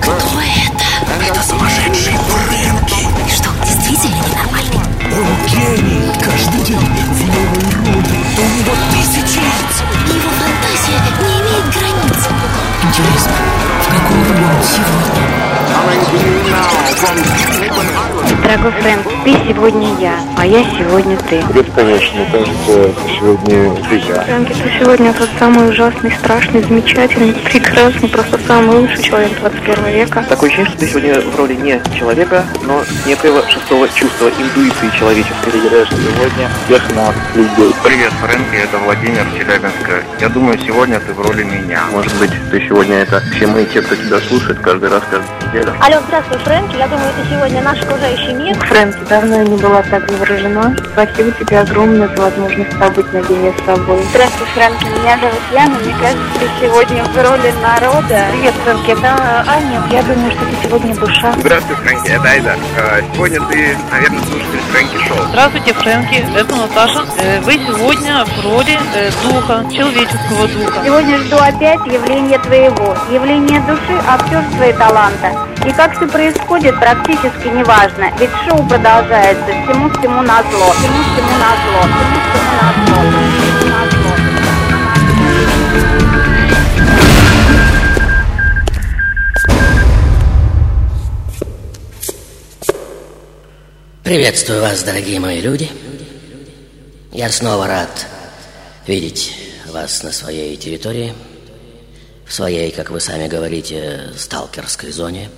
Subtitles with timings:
[0.00, 0.86] Кто это?
[1.24, 3.06] Это сумасшедший Фрэнки.
[3.32, 4.80] Что, действительно ненормальный?
[5.12, 6.12] Он гений.
[6.20, 8.16] Каждый день в новой роли.
[8.36, 9.72] У него тысячи лиц.
[10.08, 12.11] Его фантазия не имеет границ.
[12.84, 13.32] Интересно,
[13.80, 15.22] в какой роли он сегодня?
[18.42, 21.42] Дорогой Фрэнк, ты сегодня я, а я сегодня ты.
[21.54, 24.22] Бесконечно, кажется, сегодня ты я.
[24.22, 30.24] Фрэнки, ты сегодня тот самый ужасный, страшный, замечательный, прекрасный, просто самый лучший человек 21 века.
[30.28, 35.50] Такое ощущение, что ты сегодня в роли не человека, но некоего шестого чувства, интуиции человеческой.
[35.50, 37.74] Играешь сегодня всех нас, людей.
[37.82, 40.02] Привет, Фрэнки, это Владимир Челябинска.
[40.20, 41.84] Я думаю, сегодня ты в роли меня.
[41.90, 45.74] Может быть, ты сегодня это все мы, те, кто тебя слушает каждый раз, каждую неделю.
[45.78, 46.76] Алло, здравствуй, Фрэнки.
[46.76, 48.56] Я думаю, ты сегодня наш окружающий мир.
[48.56, 50.74] Фрэнки, давно я не была так заворожена.
[50.94, 54.02] Спасибо тебе огромное за возможность побыть наедине с тобой.
[54.10, 54.84] Здравствуй, Фрэнки.
[54.86, 55.78] Меня зовут Яна.
[55.84, 58.26] Мне кажется, ты сегодня в роли народа.
[58.32, 59.82] Привет, Фрэнки, это Аня.
[59.90, 61.32] Я думаю, что ты сегодня душа.
[61.38, 62.56] Здравствуй, Фрэнки, это Айдар.
[62.78, 65.18] Э, Сегодня ты, наверное, слушатель Фрэнки Шоу.
[65.28, 67.04] Здравствуйте, Фрэнки, это Наташа.
[67.18, 70.80] Э, Вы сегодня в роли э, духа, человеческого духа.
[70.86, 75.48] Сегодня жду опять явления твоего, явления души, актерства и таланта.
[75.66, 82.52] И как все происходит, практически неважно, ведь шоу продолжается всему-всему всему-всему назло, всему-всему назло, всему-всему
[82.62, 82.92] назло.
[94.04, 95.68] Приветствую вас, дорогие мои люди.
[97.10, 98.06] Я снова рад
[98.86, 99.36] видеть
[99.72, 101.14] вас на своей территории,
[102.32, 105.28] своей, как вы сами говорите, сталкерской зоне,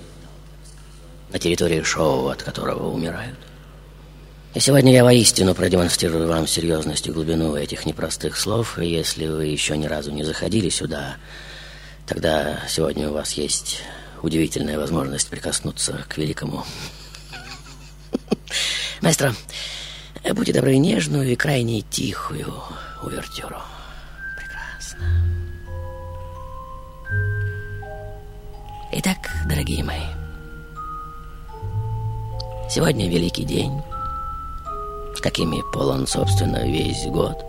[1.31, 3.39] на территории шоу, от которого умирают.
[4.55, 9.47] И сегодня я воистину продемонстрирую вам серьезность и глубину этих непростых слов, и если вы
[9.47, 11.17] еще ни разу не заходили сюда,
[12.07, 13.81] тогда сегодня у вас есть
[14.23, 16.65] удивительная возможность прикоснуться к великому
[19.01, 19.35] Маэстро,
[20.33, 22.55] будьте добры, нежную и крайне тихую
[23.03, 23.61] увертюру.
[24.39, 25.34] Прекрасно.
[28.97, 30.05] Итак, дорогие мои,
[32.71, 33.83] сегодня великий день,
[35.21, 37.45] какими полон, собственно, весь год.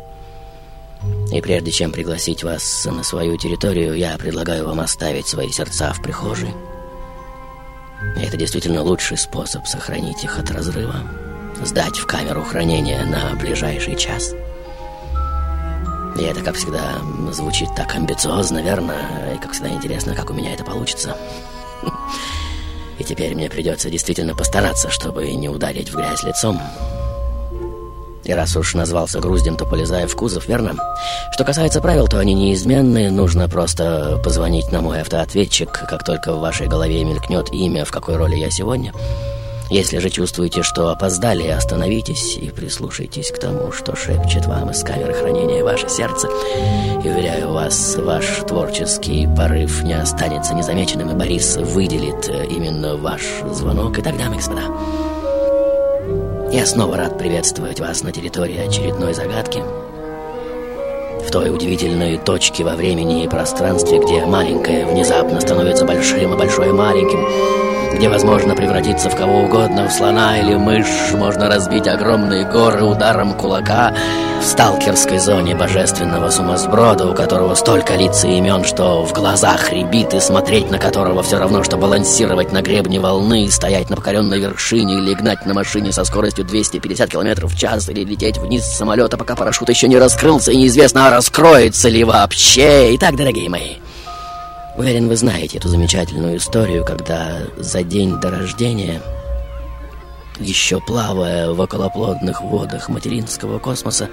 [1.31, 6.01] И прежде чем пригласить вас на свою территорию, я предлагаю вам оставить свои сердца в
[6.01, 6.49] прихожей.
[8.17, 10.95] Это действительно лучший способ сохранить их от разрыва.
[11.63, 14.33] Сдать в камеру хранения на ближайший час.
[16.17, 18.93] И это, как всегда, звучит так амбициозно, верно?
[19.35, 21.17] И, как всегда, интересно, как у меня это получится.
[22.97, 26.61] И теперь мне придется действительно постараться, чтобы не ударить в грязь лицом.
[28.23, 30.75] И раз уж назвался груздем, то полезая в кузов, верно?
[31.31, 33.11] Что касается правил, то они неизменны.
[33.11, 38.15] Нужно просто позвонить на мой автоответчик, как только в вашей голове мелькнет имя, в какой
[38.15, 38.93] роли я сегодня.
[39.69, 45.13] Если же чувствуете, что опоздали, остановитесь и прислушайтесь к тому, что шепчет вам из камеры
[45.13, 46.27] хранения ваше сердце.
[47.03, 53.23] И уверяю вас, ваш творческий порыв не останется незамеченным, и Борис выделит э, именно ваш
[53.51, 53.97] звонок.
[53.97, 54.61] И господа,
[56.51, 59.63] я снова рад приветствовать вас на территории очередной загадки.
[61.25, 66.71] В той удивительной точке во времени и пространстве, где маленькое внезапно становится большим, а большое
[66.71, 72.83] маленьким, где возможно превратиться в кого угодно, в слона или мышь, можно разбить огромные горы
[72.83, 73.95] ударом кулака
[74.41, 80.13] в сталкерской зоне божественного сумасброда, у которого столько лиц и имен, что в глазах рябит,
[80.13, 84.95] и смотреть на которого все равно, что балансировать на гребне волны, стоять на покоренной вершине
[84.95, 89.17] или гнать на машине со скоростью 250 км в час, или лететь вниз с самолета,
[89.17, 92.95] пока парашют еще не раскрылся, и неизвестно, а раскроется ли вообще.
[92.95, 93.75] Итак, дорогие мои,
[94.77, 99.01] Уверен, вы знаете эту замечательную историю, когда за день до рождения,
[100.37, 104.09] еще плавая в околоплодных водах материнского космоса,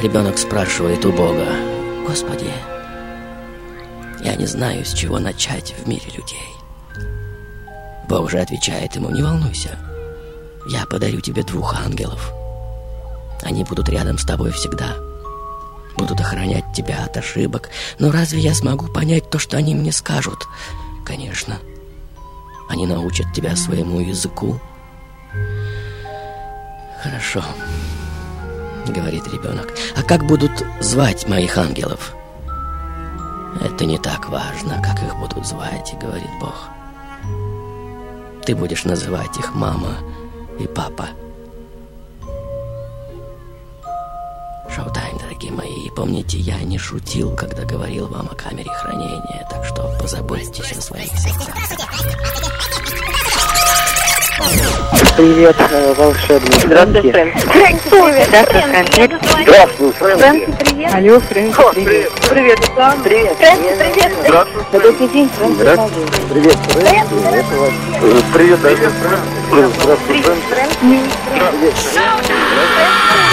[0.00, 1.46] ребенок спрашивает у Бога,
[2.06, 2.50] «Господи,
[4.24, 6.48] я не знаю, с чего начать в мире людей».
[8.08, 9.78] Бог же отвечает ему, «Не волнуйся,
[10.70, 12.32] я подарю тебе двух ангелов.
[13.42, 15.11] Они будут рядом с тобой всегда»
[15.96, 17.70] будут охранять тебя от ошибок.
[17.98, 20.46] Но разве я смогу понять то, что они мне скажут?
[21.04, 21.58] Конечно.
[22.68, 24.58] Они научат тебя своему языку.
[27.02, 27.42] Хорошо,
[28.86, 29.74] говорит ребенок.
[29.96, 32.14] А как будут звать моих ангелов?
[33.60, 36.68] Это не так важно, как их будут звать, говорит Бог.
[38.44, 39.98] Ты будешь называть их мама
[40.58, 41.08] и папа.
[44.74, 45.52] Шоу-тайм, дорогие.
[45.52, 50.80] мои, помните, я не шутил, когда говорил вам о камере хранения, так что позаботьтесь о
[50.80, 51.10] своих
[55.16, 57.38] Привет, э, волшебный Здравствуй, Фрэнк.
[57.38, 58.26] Фрэнк, привет.
[58.28, 59.48] Здравствуй, Фрэнк.
[59.48, 60.94] Здравствуй, Фрэнки, привет.
[60.94, 62.12] Алло, Фрэнк, привет.
[62.30, 63.02] Привет, Ислам.
[63.02, 63.36] Привет.
[63.36, 64.12] Фрэнки, привет.
[64.24, 64.62] Здравствуй.
[64.72, 65.30] Добрый день.
[65.36, 66.06] Здравствуй.
[66.30, 67.08] Привет, Фрэнк.
[67.08, 69.74] Привет, Привет, привет, Фрэнк.
[69.82, 70.82] Здравствуй, Фрэнк.
[72.12, 73.31] На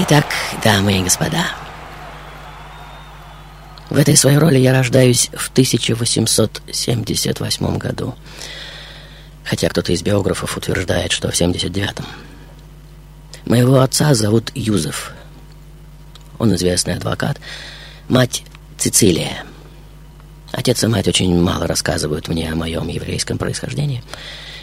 [0.00, 0.26] Итак,
[0.62, 1.44] дамы и господа,
[3.90, 8.14] в этой своей роли я рождаюсь в 1878 году,
[9.42, 12.06] хотя кто-то из биографов утверждает, что в 79-м.
[13.44, 15.10] Моего отца зовут Юзеф.
[16.38, 17.40] Он известный адвокат.
[18.08, 18.44] Мать
[18.76, 19.42] Цицилия.
[20.52, 24.04] Отец и мать очень мало рассказывают мне о моем еврейском происхождении.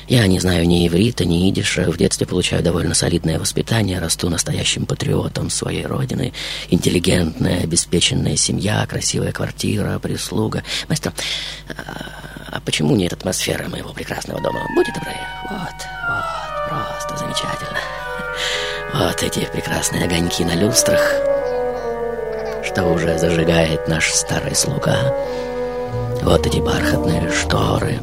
[0.07, 1.89] Я не знаю ни иврита, ни идиша.
[1.91, 6.31] В детстве получаю довольно солидное воспитание, расту настоящим патриотом своей родины.
[6.69, 10.63] Интеллигентная, обеспеченная семья, красивая квартира, прислуга.
[10.87, 11.11] Мастер,
[11.69, 14.59] а, а почему нет атмосферы моего прекрасного дома?
[14.75, 15.11] Будьте добры.
[15.49, 15.75] Вот,
[16.07, 17.79] вот, просто замечательно.
[18.93, 21.01] Вот эти прекрасные огоньки на люстрах,
[22.63, 25.15] что уже зажигает наш старый слуга.
[26.21, 27.99] Вот эти бархатные шторы,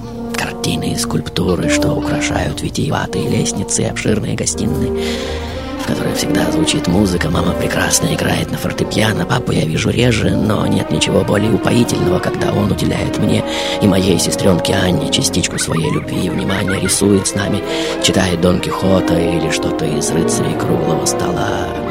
[0.62, 4.93] картины и скульптуры, что украшают витиеватые лестницы и обширные гостиные,
[5.82, 7.31] в которых всегда звучит музыка.
[7.31, 12.53] Мама прекрасно играет на фортепиано, папу я вижу реже, но нет ничего более упоительного, когда
[12.53, 13.43] он уделяет мне
[13.82, 17.61] и моей сестренке Анне частичку своей любви и внимания, рисует с нами,
[18.05, 21.81] читает Дон Кихота или что-то из рыцарей круглого стола.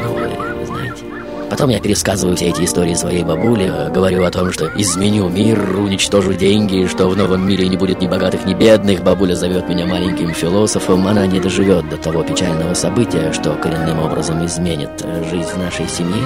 [1.52, 6.32] Потом я пересказываю все эти истории своей бабуле, говорю о том, что изменю мир, уничтожу
[6.32, 9.02] деньги, что в новом мире не будет ни богатых, ни бедных.
[9.02, 11.06] Бабуля зовет меня маленьким философом.
[11.06, 16.22] Она не доживет до того печального события, что коренным образом изменит жизнь нашей семьи.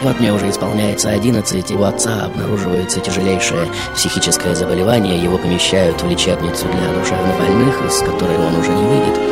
[0.00, 6.08] И вот мне уже исполняется 11, у отца обнаруживается тяжелейшее психическое заболевание, его помещают в
[6.08, 9.27] лечебницу для душевнобольных, из которой он уже не выйдет.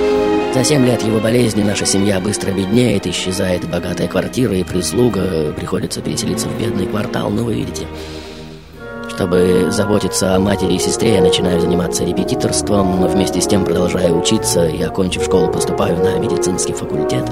[0.56, 6.00] За семь лет его болезни наша семья быстро беднеет, исчезает богатая квартира и прислуга, приходится
[6.00, 7.86] переселиться в бедный квартал, ну вы видите.
[9.16, 14.66] Чтобы заботиться о матери и сестре, я начинаю заниматься репетиторством, вместе с тем продолжаю учиться
[14.66, 17.24] и, окончив школу, поступаю на медицинский факультет.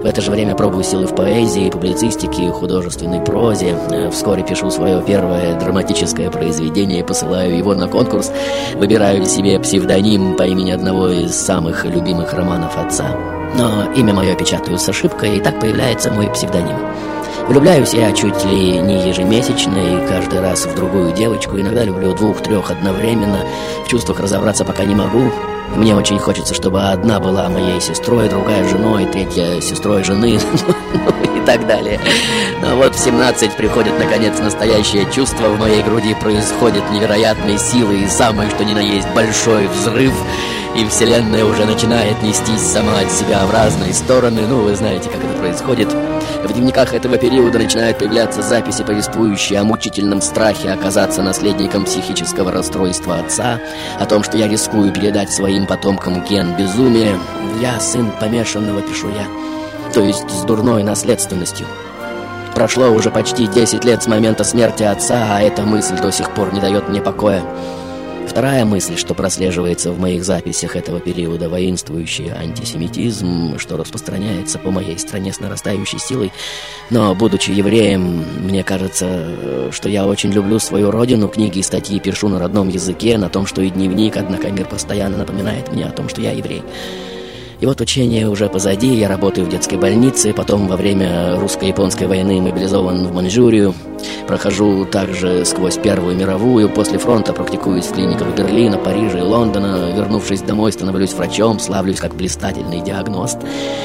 [0.00, 3.76] В это же время пробую силы в поэзии, публицистике, художественной прозе.
[3.90, 8.30] Э, Вскоре пишу свое первое драматическое произведение и посылаю его на конкурс.
[8.76, 13.10] Выбираю себе псевдоним по имени одного из самых любимых романов отца.
[13.58, 16.76] Но имя мое печатаю с ошибкой, и так появляется мой псевдоним.
[17.48, 21.58] Влюбляюсь я чуть ли не ежемесячно и каждый раз в другую девочку.
[21.60, 23.46] Иногда люблю двух-трех одновременно.
[23.84, 25.30] В чувствах разобраться пока не могу.
[25.76, 30.40] Мне очень хочется, чтобы одна была моей сестрой, другая женой, третья сестрой жены,
[30.94, 31.98] ну так далее.
[32.60, 35.48] Но вот в 17 приходит, наконец, настоящее чувство.
[35.48, 40.12] В моей груди происходят невероятные силы и самое, что ни на есть, большой взрыв.
[40.76, 44.42] И вселенная уже начинает нестись сама от себя в разные стороны.
[44.46, 45.88] Ну, вы знаете, как это происходит.
[46.44, 53.16] В дневниках этого периода начинают появляться записи, повествующие о мучительном страхе оказаться наследником психического расстройства
[53.20, 53.58] отца,
[53.98, 57.18] о том, что я рискую передать своим потомкам ген безумия.
[57.60, 59.26] Я сын помешанного, пишу я,
[59.92, 61.66] то есть с дурной наследственностью.
[62.54, 66.54] Прошло уже почти 10 лет с момента смерти отца, а эта мысль до сих пор
[66.54, 67.42] не дает мне покоя.
[68.26, 74.98] Вторая мысль, что прослеживается в моих записях этого периода, воинствующий антисемитизм, что распространяется по моей
[74.98, 76.32] стране с нарастающей силой.
[76.90, 82.28] Но, будучи евреем, мне кажется, что я очень люблю свою родину, книги и статьи пишу
[82.28, 86.08] на родном языке, на том, что и дневник, однако мир постоянно напоминает мне о том,
[86.08, 86.62] что я еврей.
[87.58, 92.40] И вот учение уже позади, я работаю в детской больнице, потом во время русско-японской войны
[92.42, 93.74] мобилизован в Маньчжурию,
[94.26, 100.42] прохожу также сквозь Первую мировую, после фронта практикуюсь в клиниках Берлина, Парижа и Лондона, вернувшись
[100.42, 103.38] домой, становлюсь врачом, славлюсь как блистательный диагност,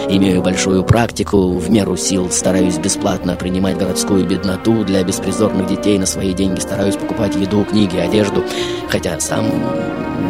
[0.10, 4.84] имею большую практику, в меру сил стараюсь бесплатно принимать городскую бедноту.
[4.84, 8.44] Для беспризорных детей на свои деньги, стараюсь покупать еду, книги, одежду,
[8.90, 9.46] хотя сам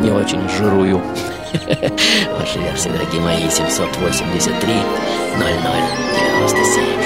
[0.04, 1.02] не очень жирую.
[2.40, 4.74] Ваша версия, дорогие мои, 783
[5.38, 7.02] 0097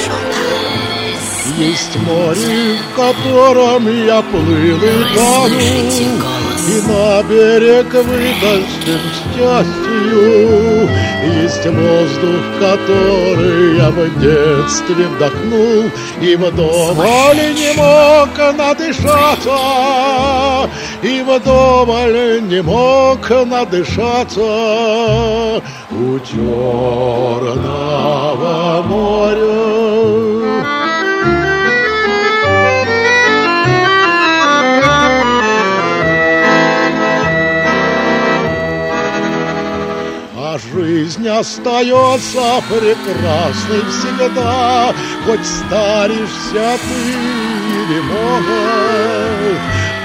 [1.58, 6.35] Есть море, в котором я плыл и тону,
[6.68, 9.00] И на берег вытащим
[9.36, 10.90] счастью.
[11.44, 15.92] Есть воздух, который я в детстве вдохнул,
[16.22, 19.60] И вдоволь не мог надышаться,
[21.04, 24.42] И вдоволь не мог надышаться
[25.92, 27.64] у Черного
[28.88, 30.35] моря.
[41.06, 44.94] Жизнь остается прекрасной всегда,
[45.26, 47.02] Хоть старишься ты
[47.84, 49.60] или молод.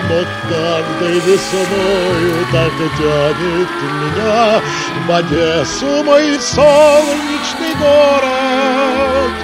[0.08, 0.16] Но
[0.48, 4.60] каждой весною так тянет меня
[5.06, 9.34] В Одессу мой солнечный город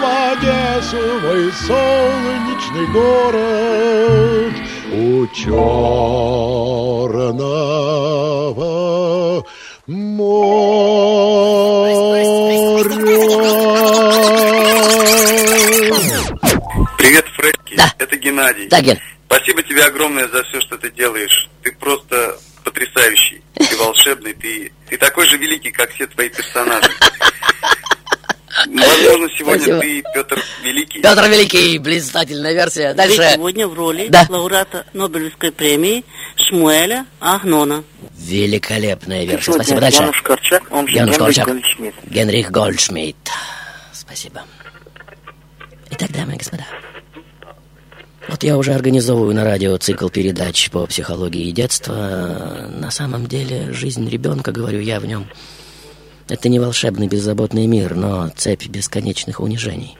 [0.00, 4.54] В Одессу мой солнечный город
[4.92, 5.76] У черного
[9.86, 10.46] моря.
[16.98, 17.80] Привет, Фредди.
[17.98, 18.68] Это Геннадий.
[18.68, 18.98] Да, Ген.
[19.26, 21.48] Спасибо тебе огромное за все, что ты делаешь.
[21.62, 23.42] Ты просто потрясающий.
[23.54, 24.34] Ты волшебный.
[24.34, 26.90] Ты, ты такой же великий, как все твои персонажи.
[28.68, 29.80] Возможно, сегодня Спасибо.
[29.80, 31.00] ты Петр Великий.
[31.02, 32.94] Петр Великий, блистательная версия.
[32.94, 33.18] Дальше.
[33.18, 34.24] Вы сегодня в роли Да.
[34.28, 36.04] лауреата Нобелевской премии
[36.36, 37.84] Шмуэля Агнона.
[38.18, 39.44] Великолепная версия.
[39.44, 39.80] Сегодня Спасибо.
[39.80, 40.02] Дальше.
[40.02, 41.46] Януш Корчак, он же Януш Генрих Корчак.
[41.46, 41.94] Гольдшмидт.
[42.10, 43.30] Генрих Гольдшмидт.
[43.92, 44.42] Спасибо.
[45.90, 46.64] Итак, дамы и господа.
[48.28, 52.68] Вот я уже организовываю на радио цикл передач по психологии детства.
[52.70, 55.28] На самом деле, жизнь ребенка, говорю я в нем,
[56.28, 59.96] это не волшебный беззаботный мир, но цепь бесконечных унижений.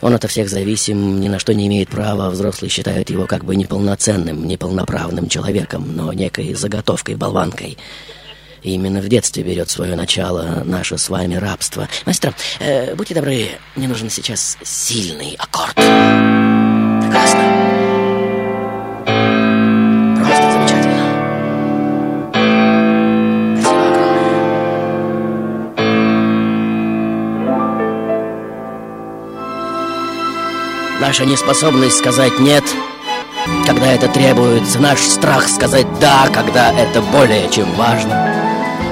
[0.00, 3.54] Он ото всех зависим, ни на что не имеет права, взрослые считают его как бы
[3.56, 7.76] неполноценным, неполноправным человеком, но некой заготовкой, болванкой.
[8.62, 11.88] И именно в детстве берет свое начало наше с вами рабство.
[12.06, 15.78] Мастер, э, будьте добры, мне нужен сейчас сильный аккорд.
[31.00, 32.62] Наша неспособность сказать «нет»,
[33.66, 38.36] когда это требуется, наш страх сказать «да», когда это более чем важно.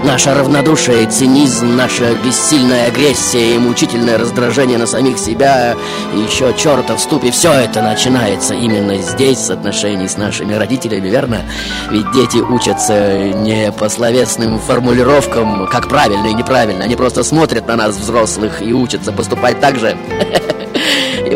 [0.04, 5.76] Наше равнодушие цинизм, наша бессильная агрессия и мучительное раздражение на самих себя,
[6.14, 11.08] и еще черта в ступе, все это начинается именно здесь, с отношений с нашими родителями,
[11.08, 11.42] верно?
[11.90, 17.76] Ведь дети учатся не по словесным формулировкам, как правильно и неправильно, они просто смотрят на
[17.76, 19.94] нас, взрослых, и учатся поступать так же.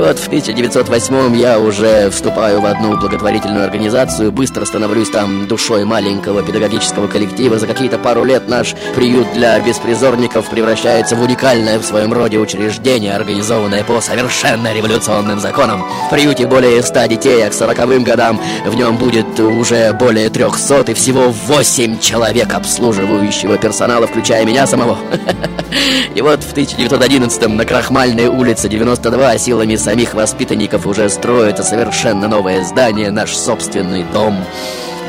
[0.02, 6.42] Вот в 1908 я уже вступаю в одну благотворительную организацию, быстро становлюсь там душой маленького
[6.42, 7.56] педагогического коллектива.
[7.61, 13.14] За какие-то пару лет наш приют для беспризорников превращается в уникальное в своем роде учреждение,
[13.14, 15.85] организованное по совершенно революционным законам.
[16.09, 20.90] В приюте более 100 детей, а к 40 годам в нем будет уже более 300
[20.90, 24.99] и всего 8 человек обслуживающего персонала, включая меня самого.
[26.14, 32.64] И вот в 1911 на Крахмальной улице 92 силами самих воспитанников уже строится совершенно новое
[32.64, 34.42] здание, наш собственный дом.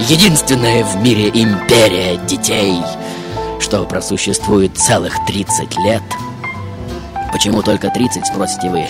[0.09, 2.81] Единственная в мире империя детей,
[3.61, 6.03] что просуществует целых 30 лет.
[7.31, 8.85] Почему только 30, спросите вы?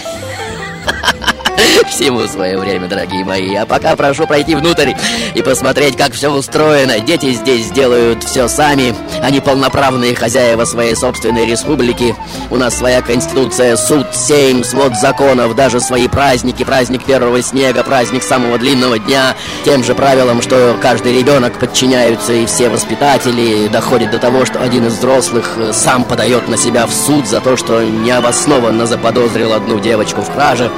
[1.89, 3.53] Всему свое время, дорогие мои.
[3.55, 4.93] А пока прошу пройти внутрь
[5.33, 6.99] и посмотреть, как все устроено.
[6.99, 8.95] Дети здесь делают все сами.
[9.21, 12.15] Они полноправные хозяева своей собственной республики.
[12.49, 16.63] У нас своя конституция, суд, сейм, свод законов, даже свои праздники.
[16.63, 19.35] Праздник первого снега, праздник самого длинного дня.
[19.65, 23.67] Тем же правилам, что каждый ребенок подчиняются и все воспитатели.
[23.67, 27.41] Доходит до того, что один из взрослых э, сам подает на себя в суд за
[27.41, 30.71] то, что необоснованно заподозрил одну девочку в краже.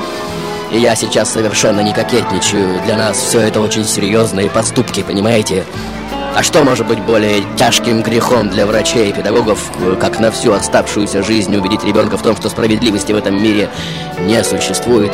[0.71, 2.81] И я сейчас совершенно не кокетничаю.
[2.83, 5.63] Для нас все это очень серьезные поступки, понимаете?
[6.35, 11.23] А что может быть более тяжким грехом для врачей и педагогов, как на всю оставшуюся
[11.23, 13.69] жизнь убедить ребенка в том, что справедливости в этом мире
[14.19, 15.13] не существует?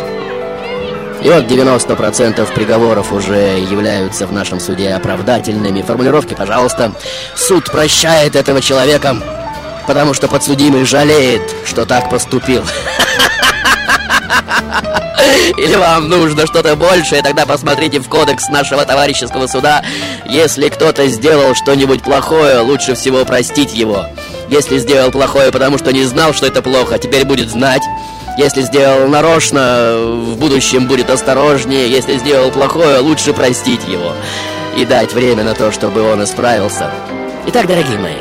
[1.22, 5.84] И вот 90% приговоров уже являются в нашем суде оправдательными.
[5.84, 6.94] Формулировки, пожалуйста.
[7.36, 9.18] Суд прощает этого человека,
[9.86, 12.64] потому что подсудимый жалеет, что так поступил.
[15.58, 19.84] Или вам нужно что-то большее, тогда посмотрите в кодекс нашего товарищеского суда.
[20.26, 24.06] Если кто-то сделал что-нибудь плохое, лучше всего простить его.
[24.50, 27.84] Если сделал плохое, потому что не знал, что это плохо, теперь будет знать.
[28.38, 31.90] Если сделал нарочно, в будущем будет осторожнее.
[31.90, 34.14] Если сделал плохое, лучше простить его.
[34.78, 36.90] И дать время на то, чтобы он исправился.
[37.48, 38.16] Итак, дорогие мои,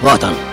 [0.00, 0.51] вот он.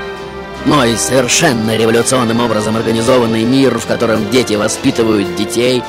[0.66, 5.82] Мой совершенно революционным образом организованный мир, в котором дети воспитывают детей,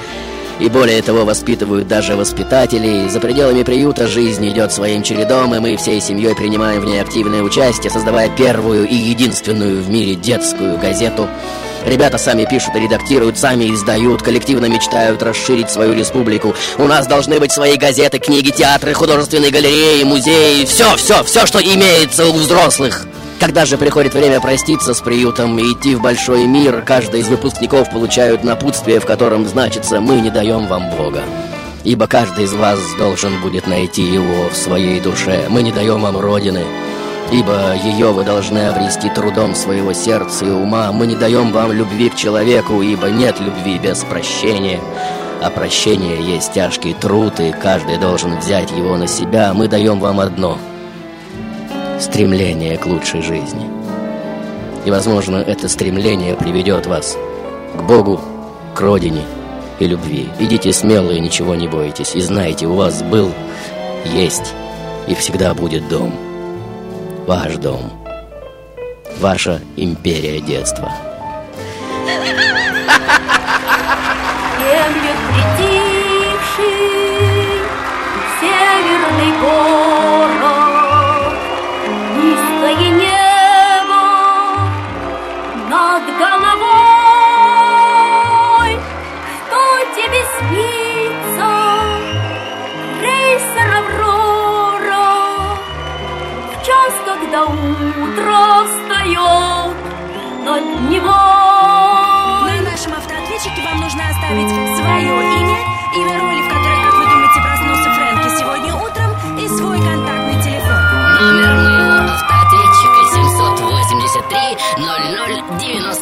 [0.60, 3.08] и более того, воспитывают даже воспитателей.
[3.08, 7.42] За пределами приюта жизнь идет своим чередом, и мы всей семьей принимаем в ней активное
[7.42, 11.28] участие, создавая первую и единственную в мире детскую газету
[11.86, 16.54] Ребята сами пишут и редактируют, сами издают, коллективно мечтают расширить свою республику.
[16.78, 20.64] У нас должны быть свои газеты, книги, театры, художественные галереи, музеи.
[20.66, 23.06] Все, все, все, что имеется у взрослых.
[23.40, 27.90] Когда же приходит время проститься с приютом и идти в большой мир, каждый из выпускников
[27.90, 31.22] получают напутствие, в котором значится «Мы не даем вам Бога».
[31.82, 35.46] Ибо каждый из вас должен будет найти его в своей душе.
[35.48, 36.64] Мы не даем вам Родины,
[37.32, 40.92] ибо ее вы должны обрести трудом своего сердца и ума.
[40.92, 44.80] Мы не даем вам любви к человеку, ибо нет любви без прощения.
[45.42, 49.54] А прощение есть тяжкий труд, и каждый должен взять его на себя.
[49.54, 50.58] Мы даем вам одно—
[52.00, 53.68] стремление к лучшей жизни.
[54.84, 57.16] И, возможно, это стремление приведет вас
[57.76, 58.20] к Богу,
[58.74, 59.22] к родине
[59.78, 60.28] и любви.
[60.38, 62.14] Идите смело и ничего не бойтесь.
[62.14, 63.32] И знайте, у вас был,
[64.06, 64.54] есть
[65.06, 66.12] и всегда будет дом.
[67.26, 67.92] Ваш дом.
[69.18, 70.90] Ваша империя детства.
[74.58, 76.70] Землю притихший
[78.40, 79.89] северный город,
[85.80, 87.60] над головой.
[89.40, 89.62] Что
[89.96, 91.52] тебе снится,
[93.00, 95.10] крейсер Аврора,
[96.50, 99.76] в час, когда утро встает
[100.44, 101.22] над него?
[102.44, 105.39] На нашем автоответчике вам нужно оставить свое имя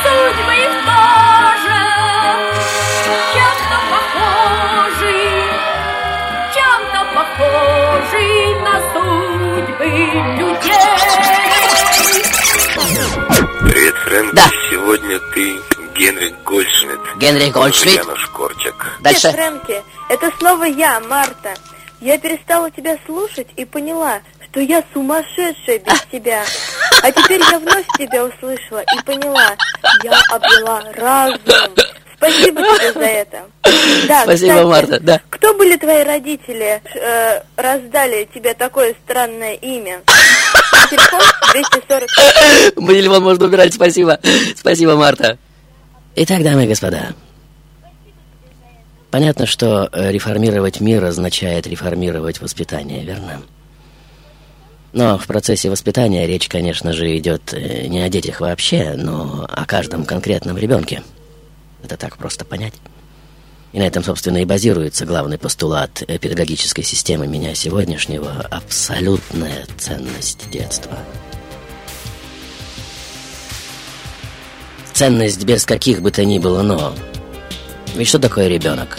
[0.00, 1.80] судьбы их тоже
[3.34, 5.18] чем-то похожи,
[6.54, 8.28] чем-то похожи
[8.62, 9.90] на судьбы
[10.38, 10.86] людей.
[13.64, 14.38] Привет, Фрэнк.
[14.70, 15.60] Сегодня ты
[16.00, 17.00] Генрих Гольдшмидт.
[17.18, 17.98] Генрих Гольдшмидт.
[17.98, 18.86] Януш Корчак.
[19.00, 19.32] Дальше.
[19.32, 21.52] Фрэнки, это снова я, Марта.
[22.00, 26.42] Я перестала тебя слушать и поняла, что я сумасшедшая без тебя.
[27.02, 29.54] А теперь я вновь тебя услышала и поняла,
[30.02, 31.74] я обрела разум.
[32.16, 33.42] Спасибо тебе за это.
[34.08, 35.20] Да, Спасибо, кстати, Марта, да.
[35.28, 40.00] Кто были твои родители, э, раздали тебе такое странное имя?
[40.88, 41.20] Телефон
[41.52, 42.08] 240.
[42.88, 44.18] Телефон можно убирать, спасибо.
[44.56, 45.36] Спасибо, Марта.
[46.16, 47.14] Итак, дамы и господа,
[49.12, 53.42] понятно, что э, реформировать мир означает реформировать воспитание, верно?
[54.92, 59.64] Но в процессе воспитания речь, конечно же, идет э, не о детях вообще, но о
[59.66, 61.04] каждом конкретном ребенке.
[61.84, 62.74] Это так просто понять.
[63.72, 70.98] И на этом, собственно, и базируется главный постулат педагогической системы меня сегодняшнего– абсолютная ценность детства.
[75.00, 76.92] Ценность без каких бы то ни было «но».
[77.94, 78.98] Ведь что такое ребенок?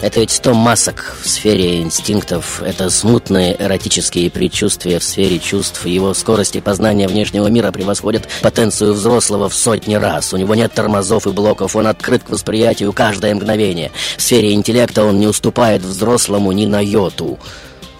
[0.00, 6.12] Это ведь сто масок в сфере инстинктов, это смутные эротические предчувствия в сфере чувств, его
[6.12, 10.34] скорости познания внешнего мира превосходят потенцию взрослого в сотни раз.
[10.34, 13.92] У него нет тормозов и блоков, он открыт к восприятию каждое мгновение.
[14.16, 17.38] В сфере интеллекта он не уступает взрослому ни на йоту,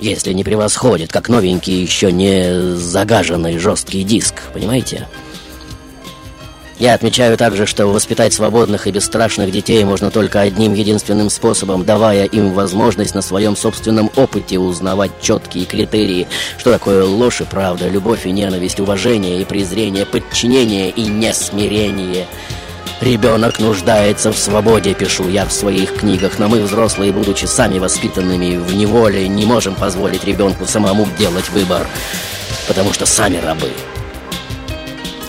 [0.01, 5.07] если не превосходит, как новенький, еще не загаженный жесткий диск, понимаете?
[6.79, 12.25] Я отмечаю также, что воспитать свободных и бесстрашных детей можно только одним единственным способом, давая
[12.25, 16.27] им возможность на своем собственном опыте узнавать четкие критерии,
[16.59, 22.27] что такое ложь и правда, любовь и ненависть, уважение и презрение, подчинение и несмирение.
[23.01, 28.57] Ребенок нуждается в свободе, пишу я в своих книгах, но мы, взрослые, будучи сами воспитанными
[28.57, 31.87] в неволе, не можем позволить ребенку самому делать выбор,
[32.67, 33.71] потому что сами рабы.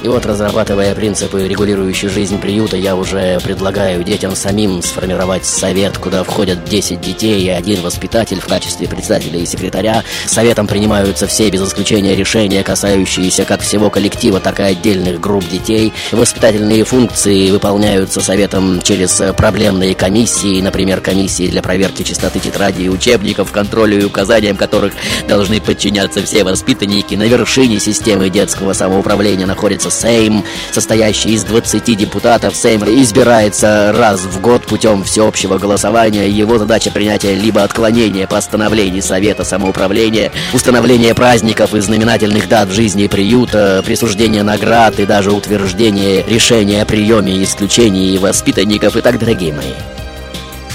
[0.06, 6.24] И вот, разрабатывая принципы, регулирующие жизнь приюта, я уже предлагаю детям самим сформировать совет, куда
[6.24, 10.04] входят 10 детей и один воспитатель в качестве председателя и секретаря.
[10.28, 15.92] Советом принимаются все, без исключения, решения, касающиеся как всего коллектива, так и отдельных групп детей.
[16.12, 23.52] Воспитательные функции выполняются советом через проблемные комиссии, например, комиссии для проверки чистоты тетради и учебников,
[23.52, 24.94] контролю и указаниям которых
[25.28, 27.16] должны подчиняться все воспитанники.
[27.16, 32.56] На вершине системы детского самоуправления находится Сейм, состоящий из 20 депутатов.
[32.56, 36.30] Сейм избирается раз в год путем всеобщего голосования.
[36.30, 43.82] Его задача принятия либо отклонения постановлений Совета самоуправления, установление праздников и знаменательных дат жизни приюта,
[43.86, 50.05] присуждение наград и даже утверждение решения о приеме и исключении воспитанников и так, дорогие мои.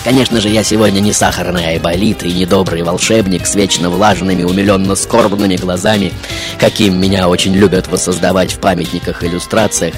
[0.03, 5.57] Конечно же, я сегодня не сахарный айболит и не добрый волшебник с вечно влажными, умиленно-скорбными
[5.57, 6.13] глазами,
[6.59, 9.95] каким меня очень любят воссоздавать в памятниках и иллюстрациях.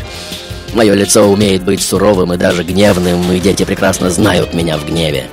[0.75, 5.29] Мое лицо умеет быть суровым и даже гневным, и дети прекрасно знают меня в гневе.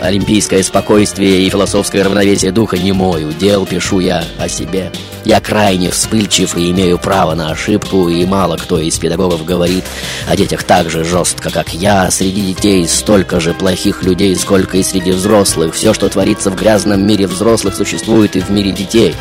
[0.00, 4.92] Олимпийское спокойствие и философское равновесие духа не мой удел, пишу я о себе.
[5.24, 9.84] Я крайне вспыльчив и имею право на ошибку, и мало кто из педагогов говорит
[10.28, 12.10] о детях так же жестко, как я.
[12.10, 15.74] Среди детей столько же плохих людей, сколько и среди взрослых.
[15.74, 19.14] Все, что творится в грязном мире взрослых, существует и в мире детей.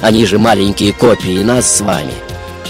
[0.00, 2.12] Они же маленькие копии нас с вами.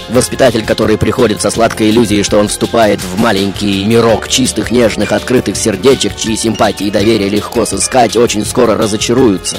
[0.09, 5.57] Воспитатель, который приходит со сладкой иллюзией, что он вступает в маленький мирок чистых, нежных, открытых
[5.57, 9.57] сердечек, чьи симпатии и доверие легко сыскать, очень скоро разочаруются.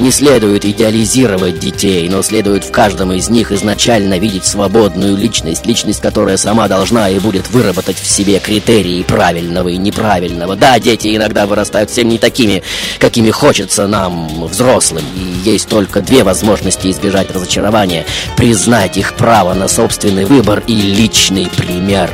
[0.00, 6.00] Не следует идеализировать детей, но следует в каждом из них изначально видеть свободную личность, личность,
[6.00, 10.56] которая сама должна и будет выработать в себе критерии правильного и неправильного.
[10.56, 12.62] Да, дети иногда вырастают всем не такими,
[12.98, 18.06] какими хочется нам, взрослым, и есть только две возможности избежать разочарования.
[18.38, 22.10] Признать их право на собственный выбор и личный пример.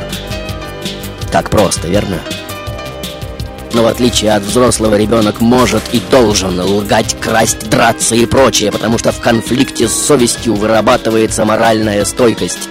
[1.31, 2.19] Так просто, верно?
[3.73, 8.97] Но в отличие от взрослого, ребенок может и должен лгать, красть, драться и прочее, потому
[8.97, 12.69] что в конфликте с совестью вырабатывается моральная стойкость.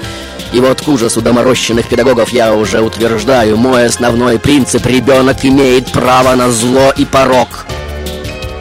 [0.52, 6.34] И вот к ужасу доморощенных педагогов я уже утверждаю, мой основной принцип– ребенок имеет право
[6.34, 7.66] на зло и порог.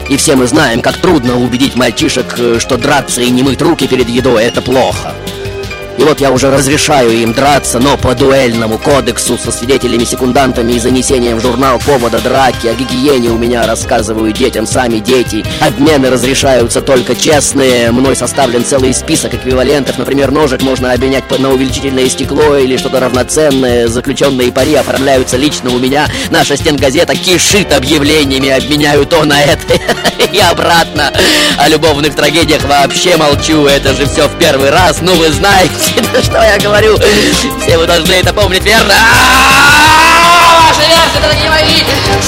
[0.10, 4.10] И все мы знаем, как трудно убедить мальчишек, что драться и не мыть руки перед
[4.10, 5.14] едой– это плохо.
[5.98, 11.38] И вот я уже разрешаю им драться, но по дуэльному кодексу со свидетелями-секундантами и занесением
[11.38, 12.68] в журнал повода драки.
[12.68, 15.46] О гигиене у меня рассказывают детям сами дети.
[15.62, 17.92] Обмены разрешаются только честные.
[17.92, 19.98] Мной составлен целый список эквивалентов.
[19.98, 23.88] Например, ножик можно обменять на увеличительное стекло или что-то равноценное.
[23.88, 26.08] Заключенные пари оформляются лично у меня.
[26.30, 28.50] Наша стенгазета кишит объявлениями.
[28.50, 29.76] Обменяю то на это
[30.32, 31.12] и обратно.
[31.58, 33.66] О любовных трагедиях вообще молчу.
[33.66, 35.00] Это же все в первый раз.
[35.02, 35.94] Ну, вы знаете.
[36.24, 36.98] что я говорю.
[36.98, 38.94] Все вы должны это помнить, верно?
[40.68, 41.66] Ваши версии, дорогие мои!
[41.66, 42.22] Мы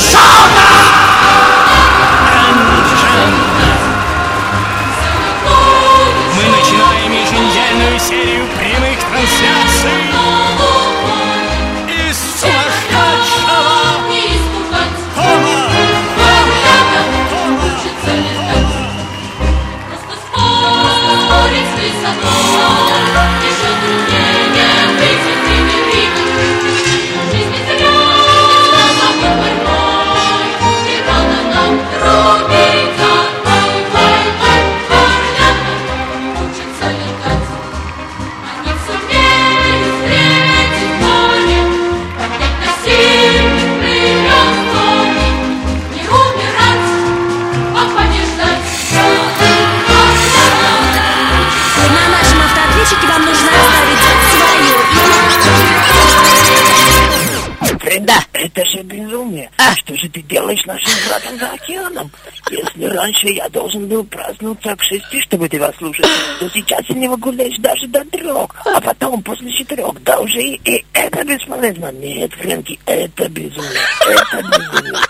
[62.98, 66.06] раньше я должен был проснуться к шести, чтобы тебя слушать,
[66.40, 70.56] то сейчас ты не гуляешь даже до трех, а потом после четырех, да уже и,
[70.66, 71.92] и это бесполезно.
[71.92, 73.72] Нет, Фрэнки, это безумие,
[74.10, 75.02] это безумие.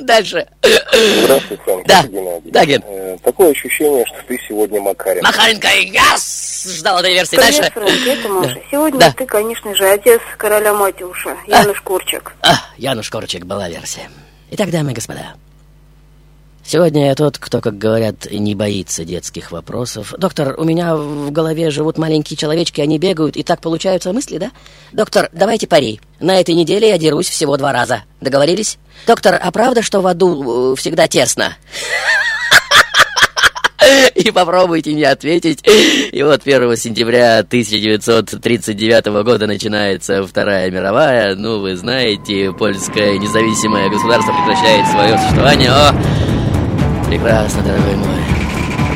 [0.00, 0.46] Дальше.
[0.62, 1.86] Здравствуй, Фрэнк.
[1.86, 2.02] Да.
[2.02, 2.50] Геннадий.
[2.50, 2.82] Да, Ген.
[2.84, 5.22] Э, такое ощущение, что ты сегодня Макарин.
[5.22, 7.36] Макаренко, я ждал этой версии.
[7.36, 7.70] Привет, Дальше.
[7.72, 8.54] Фрэнки, это Маша.
[8.54, 8.60] Да.
[8.70, 9.12] Сегодня Да.
[9.12, 12.32] ты, конечно же, отец короля Матюша, Януш Курчик.
[12.42, 14.10] А, Януш Корчик была версия.
[14.50, 15.34] Итак, дамы и господа.
[16.66, 20.14] Сегодня я тот, кто, как говорят, не боится детских вопросов.
[20.16, 24.50] Доктор, у меня в голове живут маленькие человечки, они бегают, и так получаются мысли, да?
[24.90, 26.00] Доктор, давайте пари.
[26.20, 28.04] На этой неделе я дерусь всего два раза.
[28.22, 28.78] Договорились?
[29.06, 31.54] Доктор, а правда, что в аду э, всегда тесно?
[34.14, 35.60] и попробуйте мне ответить.
[35.66, 41.34] И вот 1 сентября 1939 года начинается Вторая мировая.
[41.34, 45.70] Ну, вы знаете, польское независимое государство прекращает свое существование.
[45.70, 45.92] О,
[47.18, 48.08] прекрасно, дорогой мой.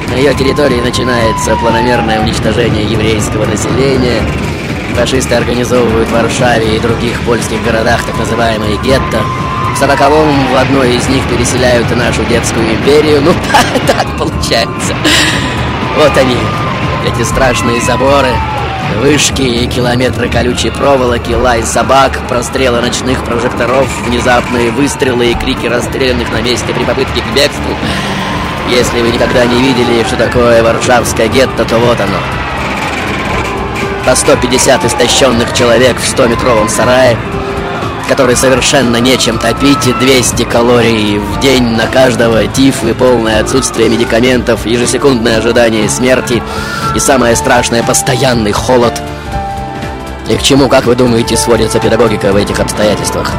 [0.08, 4.22] На ее территории начинается планомерное уничтожение еврейского населения.
[4.96, 9.20] Фашисты организовывают в Варшаве и других польских городах так называемые гетто.
[9.72, 13.22] В сороковом в одной из них переселяют нашу детскую империю.
[13.22, 13.32] Ну,
[13.86, 14.96] так получается.
[15.96, 16.38] Вот они,
[17.06, 18.32] эти страшные заборы,
[18.96, 26.32] вышки и километры колючей проволоки, лай собак, прострелы ночных прожекторов, внезапные выстрелы и крики расстрелянных
[26.32, 27.74] на месте при попытке к бегству.
[28.68, 32.18] Если вы никогда не видели, что такое варшавское гетто, то вот оно.
[34.04, 37.16] По 150 истощенных человек в 100-метровом сарае,
[38.08, 43.88] который совершенно нечем топить, и 200 калорий в день на каждого, тиф и полное отсутствие
[43.88, 46.42] медикаментов, ежесекундное ожидание смерти
[46.94, 48.94] и самое страшное постоянный холод.
[50.28, 53.30] И к чему, как вы думаете, сводится педагогика в этих обстоятельствах?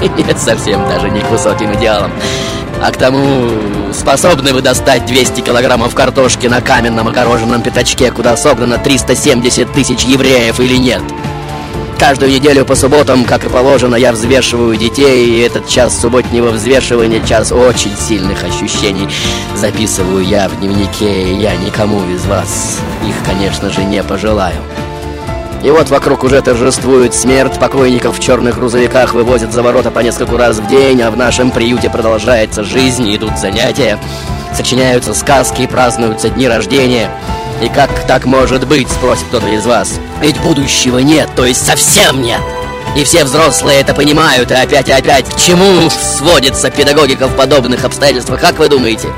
[0.00, 2.12] Нет, совсем даже не к высоким идеалам.
[2.82, 3.50] А к тому,
[3.92, 10.60] способны вы достать 200 килограммов картошки на каменном огороженном пятачке, куда согнано 370 тысяч евреев
[10.60, 11.02] или нет?
[12.00, 17.22] Каждую неделю по субботам, как и положено, я взвешиваю детей, и этот час субботнего взвешивания,
[17.22, 19.06] час очень сильных ощущений,
[19.54, 24.56] записываю я в дневнике, и я никому из вас их, конечно же, не пожелаю.
[25.62, 30.38] И вот вокруг уже торжествует смерть, покойников в черных грузовиках вывозят за ворота по нескольку
[30.38, 33.98] раз в день, а в нашем приюте продолжается жизнь, идут занятия,
[34.54, 37.10] сочиняются сказки, празднуются дни рождения.
[37.60, 40.00] И как так может быть, спросит кто-то из вас.
[40.20, 42.40] Ведь будущего нет, то есть совсем нет.
[42.96, 47.84] И все взрослые это понимают, и опять и опять к чему сводится педагогика в подобных
[47.84, 49.08] обстоятельствах, как вы думаете?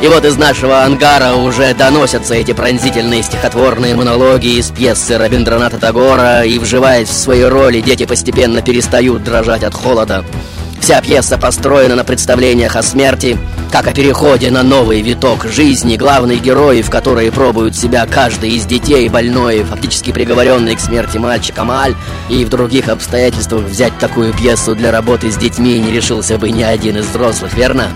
[0.00, 6.44] И вот из нашего ангара уже доносятся эти пронзительные стихотворные монологи из пьесы Рабиндраната Тагора,
[6.44, 10.24] и, вживаясь в свои роли, дети постепенно перестают дрожать от холода.
[10.86, 13.36] Вся пьеса построена на представлениях о смерти,
[13.72, 18.66] как о переходе на новый виток жизни, главные герои, в которые пробуют себя каждый из
[18.66, 21.96] детей, больной, фактически приговоренный к смерти мальчик Амаль,
[22.30, 26.62] и в других обстоятельствах взять такую пьесу для работы с детьми не решился бы ни
[26.62, 27.88] один из взрослых, верно?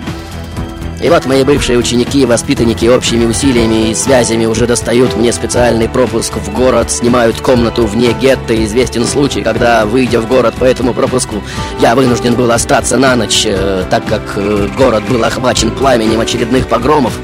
[1.03, 6.37] И вот мои бывшие ученики, воспитанники общими усилиями и связями уже достают мне специальный пропуск
[6.37, 8.65] в город, снимают комнату вне гетто.
[8.65, 11.43] Известен случай, когда, выйдя в город по этому пропуску,
[11.81, 16.69] я вынужден был остаться на ночь, э, так как э, город был охвачен пламенем очередных
[16.69, 17.19] погромов,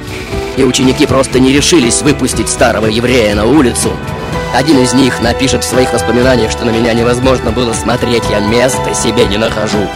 [0.57, 3.91] и ученики просто не решились выпустить старого еврея на улицу.
[4.55, 8.95] Один из них напишет в своих воспоминаниях, что на меня невозможно было смотреть, я места
[8.95, 9.87] себе не нахожу.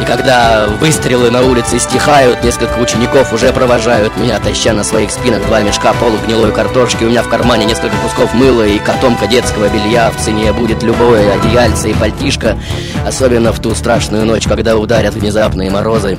[0.00, 5.46] И когда выстрелы на улице стихают, несколько учеников уже провожают меня, таща на своих спинах
[5.46, 7.04] два мешка полугнилой картошки.
[7.04, 10.10] У меня в кармане несколько кусков мыла и котомка детского белья.
[10.10, 12.58] В цене будет любое одеяльце и пальтишко,
[13.06, 16.18] особенно в ту страшную ночь, когда ударят внезапные морозы.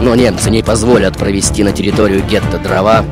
[0.00, 3.04] Но немцы не позволят провести на территорию гетто дрова,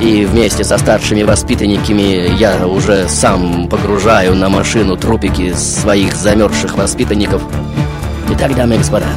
[0.00, 7.42] и вместе со старшими воспитанниками я уже сам погружаю на машину трупики своих замерзших воспитанников.
[8.34, 9.08] Итак, дамы и господа,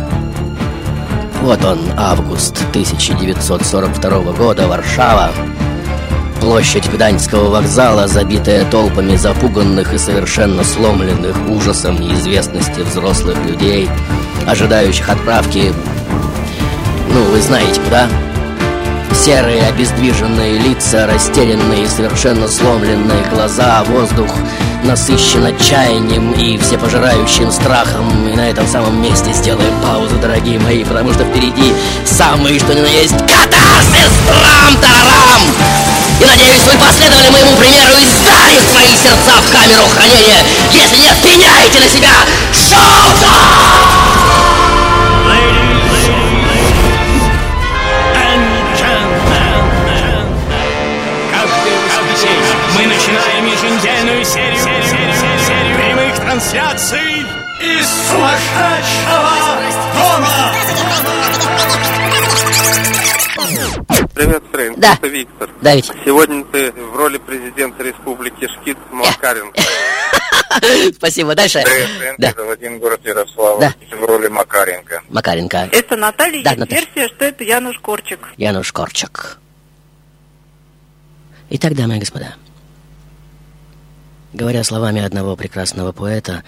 [1.41, 5.31] вот он, август 1942 года, Варшава.
[6.41, 13.89] Площадь Гданьского вокзала, забитая толпами запуганных и совершенно сломленных ужасом неизвестности взрослых людей,
[14.45, 15.71] ожидающих отправки,
[17.09, 18.09] ну, вы знаете куда.
[19.23, 24.29] Серые обездвиженные лица, растерянные, совершенно сломленные глаза, воздух
[24.83, 28.27] насыщен отчаянием и всепожирающим страхом.
[28.27, 31.73] И на этом самом месте сделаем паузу, дорогие мои, потому что впереди
[32.05, 34.11] самый что ни на есть катарсис!
[34.27, 35.41] Трам-тарарам!
[36.21, 40.43] И надеюсь, вы последовали моему примеру и сдали свои сердца в камеру хранения.
[40.71, 42.11] Если нет, пеняйте на себя!
[42.53, 44.04] Мы
[56.35, 57.23] трансляций
[57.61, 59.31] из сумасшедшего
[59.93, 60.51] дома.
[64.13, 64.73] Привет, Стрэнь.
[64.75, 64.93] Да.
[64.95, 65.49] Это Виктор.
[65.61, 65.89] Да, Вить.
[66.03, 69.61] Сегодня ты в роли президента Республики Шкит Макаренко.
[70.97, 71.35] Спасибо.
[71.35, 71.61] Дальше.
[71.63, 72.15] Привет, Стрэнь.
[72.17, 72.29] Да.
[72.31, 73.59] Это Вадим, город Ярослава.
[73.61, 73.73] Да.
[73.97, 75.03] В роли Макаренко.
[75.09, 75.69] Макаренко.
[75.71, 76.81] Это Наталья, Да, есть Наташа.
[76.81, 78.19] версия, что это Януш Корчик.
[78.35, 79.39] Януш Корчак.
[81.51, 82.35] Итак, дамы и господа,
[84.35, 86.43] говоря словами одного прекрасного поэта,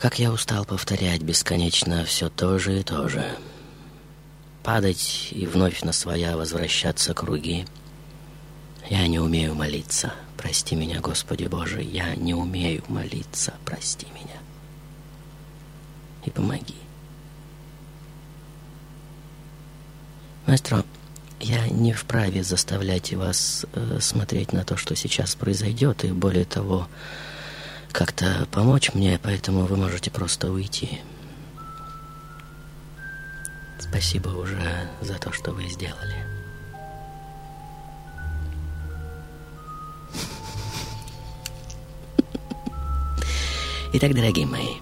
[0.00, 3.24] как я устал повторять бесконечно все то же и то же.
[4.62, 7.66] падать и вновь на своя возвращаться круги.
[8.88, 10.14] Я не умею молиться.
[10.38, 13.52] Прости меня, Господи Боже, я не умею молиться.
[13.66, 14.38] Прости меня.
[16.24, 16.76] И помоги.
[20.46, 20.82] Маэстро,
[21.40, 26.88] я не вправе заставлять вас э, смотреть на то, что сейчас произойдет, и более того,
[27.92, 31.00] как-то помочь мне, поэтому вы можете просто уйти.
[33.78, 36.26] Спасибо уже за то, что вы сделали.
[43.92, 44.74] Итак, дорогие мои,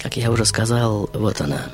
[0.00, 1.66] как я уже сказал, вот она,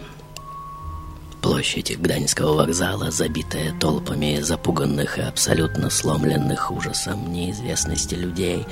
[1.43, 8.65] площадь Гданьского вокзала, забитая толпами запуганных и абсолютно сломленных ужасом неизвестности людей,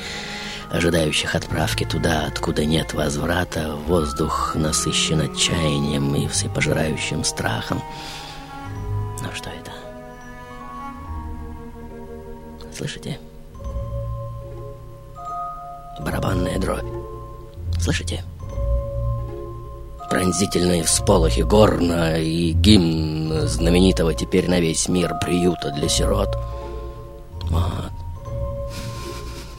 [0.70, 7.82] ожидающих отправки туда, откуда нет возврата, воздух насыщен отчаянием и всепожирающим страхом.
[9.20, 9.72] Но что это?
[12.74, 13.18] Слышите?
[15.98, 16.86] Барабанная дробь.
[17.80, 18.24] Слышите?
[20.10, 26.36] Пронзительные всполохи горна и гимн знаменитого теперь на весь мир приюта для сирот.
[27.48, 27.92] Вот.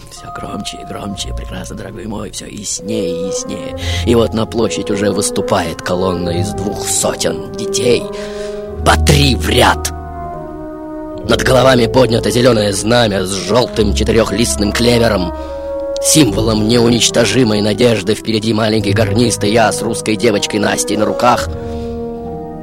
[0.10, 3.80] Все громче и громче, прекрасно, дорогой мой, все яснее и яснее.
[4.06, 8.04] И вот на площадь уже выступает колонна из двух сотен детей.
[8.86, 9.90] По три в ряд.
[11.30, 15.34] Над головами поднято зеленое знамя с желтым четырехлистным клевером.
[16.04, 21.48] Символом неуничтожимой надежды впереди маленький гарнист и я с русской девочкой Настей на руках.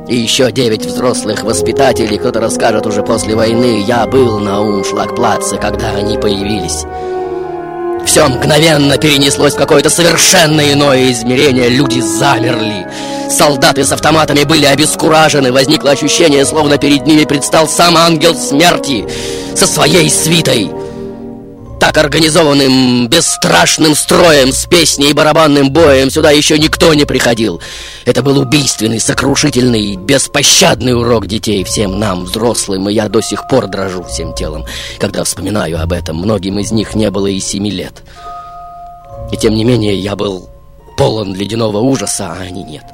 [0.09, 5.91] И еще девять взрослых воспитателей, кто-то расскажет уже после войны, я был на Умшлагплаце, когда
[5.91, 6.85] они появились.
[8.05, 11.69] Все мгновенно перенеслось в какое-то совершенно иное измерение.
[11.69, 12.89] Люди замерли.
[13.31, 15.53] Солдаты с автоматами были обескуражены.
[15.53, 19.07] Возникло ощущение, словно перед ними предстал сам ангел смерти
[19.55, 20.73] со своей свитой
[21.93, 27.63] так организованным, бесстрашным строем с песней и барабанным боем сюда еще никто не приходил.
[28.05, 33.69] Это был убийственный, сокрушительный, беспощадный урок детей всем нам, взрослым, и я до сих пор
[33.69, 34.67] дрожу всем телом,
[34.99, 36.19] когда вспоминаю об этом.
[36.19, 38.03] Многим из них не было и семи лет.
[39.33, 40.51] И тем не менее я был
[40.99, 42.85] полон ледяного ужаса, а они нет.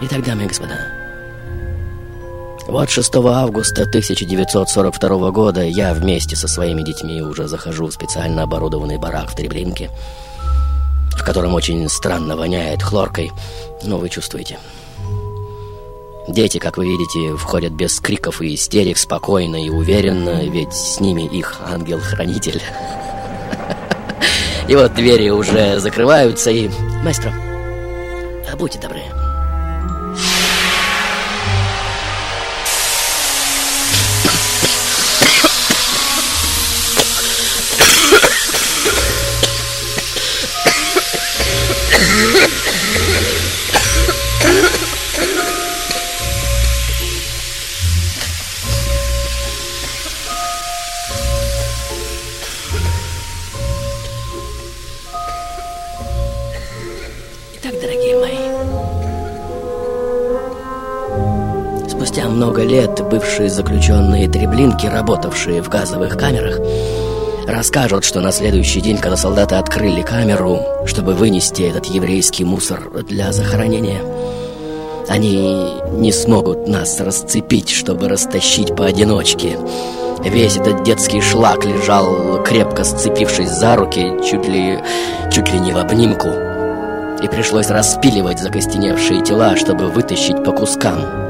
[0.00, 1.01] Итак, дамы и господа,
[2.68, 8.98] вот 6 августа 1942 года я вместе со своими детьми уже захожу в специально оборудованный
[8.98, 9.90] барак в Треблинке,
[11.16, 13.32] в котором очень странно воняет хлоркой,
[13.82, 14.58] но вы чувствуете.
[16.28, 21.22] Дети, как вы видите, входят без криков и истерик, спокойно и уверенно, ведь с ними
[21.22, 22.62] их ангел-хранитель.
[24.68, 26.70] И вот двери уже закрываются, и...
[27.02, 27.32] Мастер,
[28.56, 29.02] будьте добры,
[64.32, 66.58] треблинки, работавшие в газовых камерах,
[67.46, 73.32] расскажут, что на следующий день, когда солдаты открыли камеру, чтобы вынести этот еврейский мусор для
[73.32, 74.00] захоронения,
[75.08, 79.58] они не смогут нас расцепить, чтобы растащить поодиночке.
[80.24, 84.78] Весь этот детский шлак лежал, крепко сцепившись за руки, чуть ли,
[85.32, 86.28] чуть ли не в обнимку.
[87.22, 91.21] И пришлось распиливать закостеневшие тела, чтобы вытащить по кускам.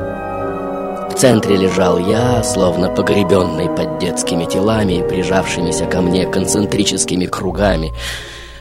[1.12, 7.92] В центре лежал я, словно погребенный под детскими телами, прижавшимися ко мне концентрическими кругами,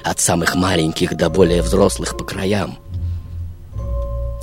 [0.03, 2.77] от самых маленьких до более взрослых по краям.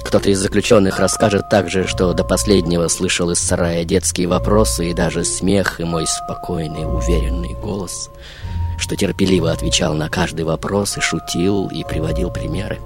[0.05, 5.23] Кто-то из заключенных расскажет также, что до последнего слышал из сарая детские вопросы и даже
[5.23, 8.09] смех и мой спокойный, уверенный голос,
[8.79, 12.79] что терпеливо отвечал на каждый вопрос и шутил, и приводил примеры.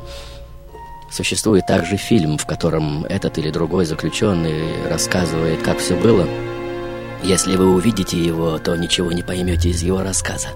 [1.12, 6.26] Существует также фильм, в котором этот или другой заключенный рассказывает, как все было.
[7.22, 10.48] Если вы увидите его, то ничего не поймете из его рассказа.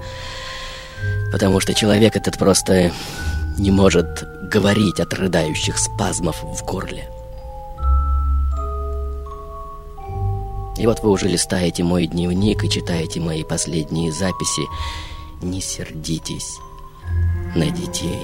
[1.31, 2.91] Потому что человек этот просто
[3.59, 7.07] не может говорить от рыдающих спазмов в горле.
[10.79, 14.63] И вот вы уже листаете мой дневник и читаете мои последние записи.
[15.43, 16.59] Не сердитесь
[17.55, 18.23] на детей.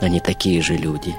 [0.00, 1.14] Они такие же люди.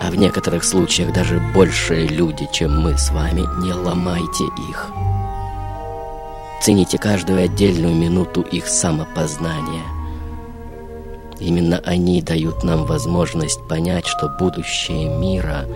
[0.00, 3.42] А в некоторых случаях даже большие люди, чем мы с вами.
[3.64, 4.92] Не ломайте их.
[6.62, 9.84] Цените каждую отдельную минуту их самопознания.
[11.40, 15.66] Именно они дают нам возможность понять, что будущее мира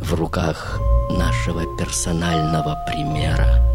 [0.00, 3.73] в руках нашего персонального примера.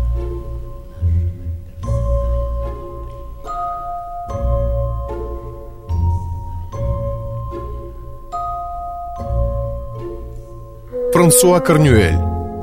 [11.19, 12.15] Франсуа Корнюэль,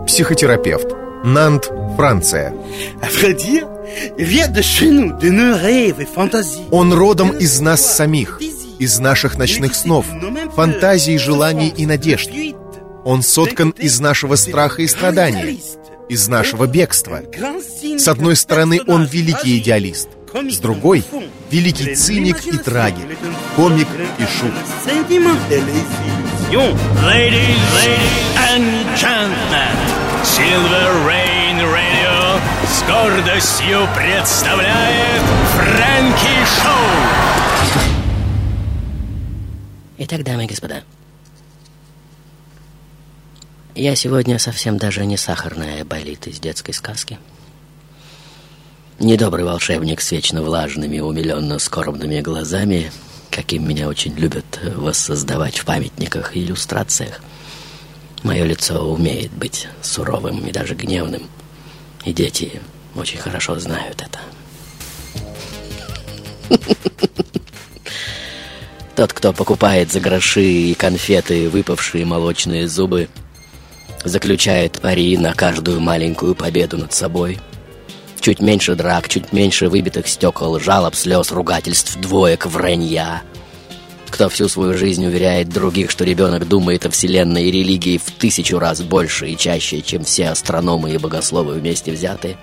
[0.07, 0.87] психотерапевт,
[1.25, 2.55] Нант, Франция.
[6.71, 8.41] Он родом из нас самих,
[8.79, 10.07] из наших ночных снов,
[10.55, 12.31] фантазий, желаний и надежд.
[13.05, 15.59] Он соткан из нашего страха и страдания,
[16.09, 17.21] из нашего бегства.
[17.99, 21.05] С одной стороны, он великий идеалист, с другой—
[21.51, 23.19] великий циник и трагик,
[23.55, 23.89] комик
[24.19, 24.55] и шут.
[26.47, 29.77] Ladies, ladies and gentlemen,
[30.23, 35.23] Silver Rain Radio с гордостью представляет
[35.55, 37.83] Фрэнки Шоу.
[39.99, 40.85] Итак, дамы и господа,
[43.75, 47.19] я сегодня совсем даже не сахарная болит из детской сказки.
[49.01, 52.93] Недобрый волшебник с вечно влажными, умиленно-скорбными глазами—
[53.31, 57.21] каким меня очень любят воссоздавать в памятниках и иллюстрациях.
[58.23, 61.23] Мое лицо умеет быть суровым и даже гневным.
[62.05, 62.61] И дети
[62.95, 64.19] очень хорошо знают это.
[68.97, 73.09] Тот, кто покупает за гроши и конфеты выпавшие молочные зубы,
[74.05, 77.39] заключает пари на каждую маленькую победу над собой.
[78.21, 83.23] Чуть меньше драк, чуть меньше выбитых стекол, жалоб, слез, ругательств, двоек, вранья—
[84.17, 88.59] кто всю свою жизнь уверяет других, что ребенок думает о Вселенной и религии в тысячу
[88.59, 92.39] раз больше и чаще, чем все астрономы и богословы вместе взятые.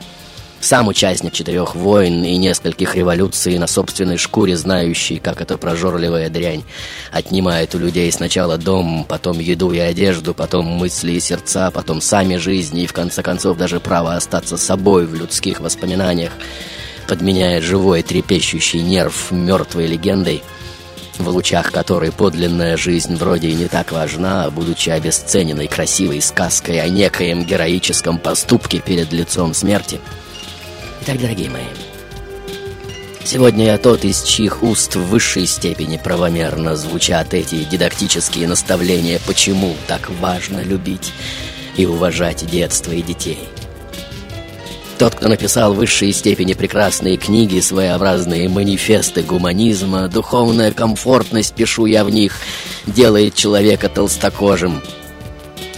[0.63, 6.63] Сам участник четырех войн и нескольких революций на собственной шкуре, знающий, как эта прожорливая дрянь
[7.11, 12.37] отнимает у людей сначала дом, потом еду и одежду, потом мысли и сердца, потом сами
[12.37, 16.31] жизни и, в конце концов, даже право остаться собой в людских воспоминаниях,
[17.09, 20.43] подменяя живой трепещущий нерв мертвой легендой–
[21.19, 26.87] в лучах которой подлинная жизнь вроде и не так важна, будучи обесцененной красивой сказкой о
[26.87, 29.99] некоем героическом поступке перед лицом смерти.
[31.05, 31.63] Итак, дорогие мои,
[33.25, 39.75] сегодня я тот, из чьих уст в высшей степени правомерно звучат эти дидактические наставления, почему
[39.87, 41.11] так важно любить
[41.75, 43.39] и уважать детство и детей–
[44.97, 52.05] тот, кто написал в высшей степени прекрасные книги, своеобразные манифесты гуманизма, духовная комфортность, пишу я
[52.05, 52.37] в них,
[52.85, 54.81] делает человека толстокожим,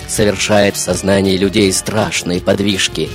[0.07, 3.09] совершает в сознании людей страшные подвижки.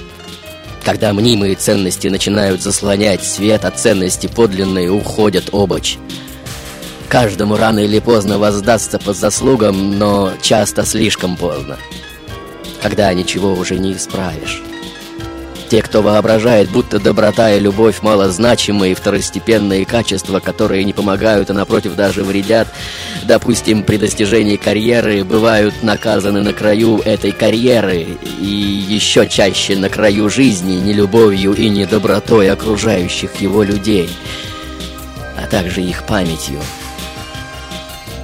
[0.84, 5.98] Когда мнимые ценности начинают заслонять свет, а ценности подлинные уходят обочь.
[7.08, 11.76] Каждому рано или поздно воздастся по заслугам, но часто слишком поздно.
[12.82, 14.62] Когда ничего уже не исправишь.
[15.70, 21.94] Те, кто воображает, будто доброта и любовь малозначимые второстепенные качества, которые не помогают, а напротив
[21.94, 22.66] даже вредят,
[23.24, 28.06] допустим, при достижении карьеры, бывают наказаны на краю этой карьеры
[28.40, 34.10] и еще чаще на краю жизни нелюбовью и недобротой окружающих его людей,
[35.36, 36.60] а также их памятью.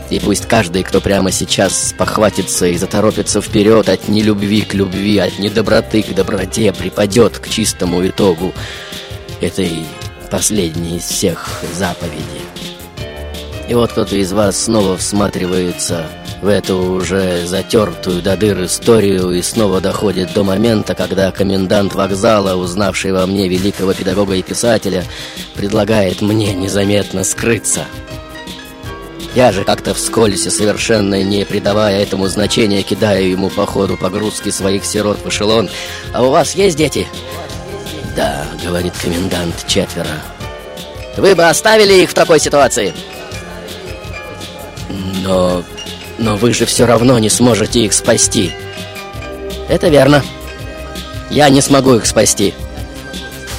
[0.09, 5.39] И пусть каждый, кто прямо сейчас похватится и заторопится вперед от нелюбви к любви, от
[5.39, 8.55] недоброты к доброте, припадет к чистому итогу
[9.41, 9.85] этой
[10.31, 12.76] последней из всех заповедей.
[13.69, 16.07] И вот кто-то из вас снова всматривается
[16.41, 22.57] в эту уже затертую до дыр историю и снова доходит до момента, когда комендант вокзала,
[22.57, 25.05] узнавший во мне великого педагога и писателя,
[25.55, 27.85] предлагает мне незаметно скрыться–
[29.37, 34.49] я же как-то вскользь и совершенно не придавая этому значения, кидаю ему по ходу погрузки
[34.49, 35.69] своих сирот в эшелон.
[36.15, 37.07] «А у вас есть дети?»
[38.17, 40.09] «Да»,— говорит комендант,— «четверо».
[41.19, 42.95] «Вы бы оставили их в такой ситуации?»
[45.23, 45.65] «Но...
[46.19, 48.53] но вы же все равно не сможете их спасти».
[49.69, 50.23] «Это верно.
[51.31, 52.55] Я не смогу их спасти.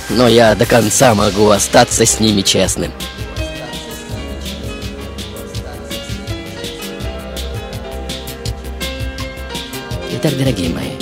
[0.09, 2.91] Но я до конца могу остаться с ними честным».
[10.19, 10.93] Итак, дорогие мои,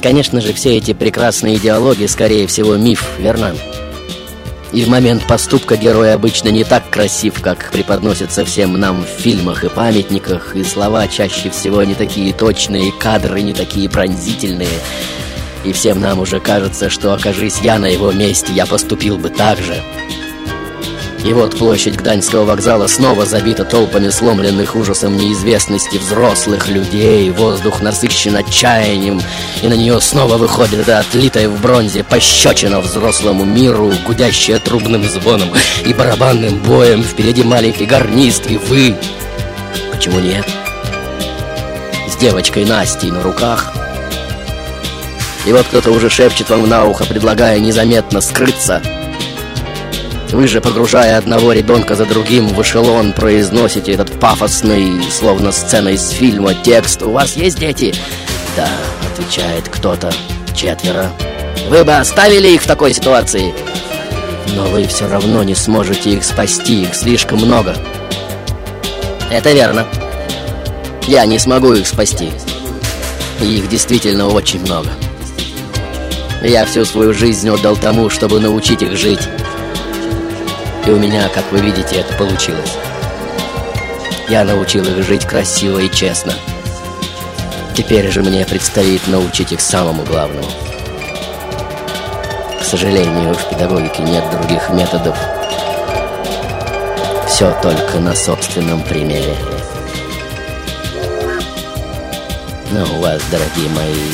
[0.00, 3.54] конечно же, все эти прекрасные идеологии, скорее всего, миф, верно?
[4.74, 9.62] И в момент поступка герой обычно не так красив, как преподносится всем нам в фильмах
[9.62, 14.66] и памятниках, и слова чаще всего не такие точные, кадры не такие пронзительные.
[15.62, 19.58] И всем нам уже кажется, что окажись я на его месте, я поступил бы так
[19.58, 19.80] же.
[21.24, 27.30] И вот площадь Гданьского вокзала снова забита толпами сломленных ужасом неизвестности взрослых людей.
[27.30, 29.22] Воздух насыщен отчаянием,
[29.62, 35.48] и на нее снова выходит эта отлитая в бронзе пощечина взрослому миру, гудящая трубным звоном
[35.86, 37.02] и барабанным боем.
[37.02, 38.94] Впереди маленький гарнист, и вы...
[39.92, 40.46] Почему нет?
[42.06, 43.72] С девочкой Настей на руках.
[45.46, 48.82] И вот кто-то уже шепчет вам на ухо, предлагая незаметно скрыться—
[50.34, 56.10] вы же, погружая одного ребенка за другим в эшелон, произносите этот пафосный, словно сцена из
[56.10, 57.94] фильма, текст «У вас есть дети?»
[58.56, 58.68] «Да»,—
[59.12, 60.12] отвечает кто-то,
[60.56, 61.12] «четверо».
[61.68, 63.54] «Вы бы оставили их в такой ситуации?»
[64.56, 67.76] «Но вы все равно не сможете их спасти, их слишком много».
[69.30, 69.86] «Это верно.
[71.06, 72.30] Я не смогу их спасти.
[73.40, 74.90] Их действительно очень много.
[76.42, 79.20] Я всю свою жизнь отдал тому, чтобы научить их жить».
[80.86, 82.76] И у меня, как вы видите, это получилось.
[84.28, 86.34] Я научил их жить красиво и честно.
[87.74, 90.48] Теперь же мне предстоит научить их самому главному.
[92.60, 95.16] К сожалению, в педагогике нет других методов.
[97.28, 99.34] Все только на собственном примере.
[102.70, 104.12] Но у вас, дорогие мои,